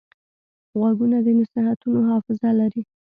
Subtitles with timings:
[0.77, 2.81] غوږونه د نصیحتونو حافظه لري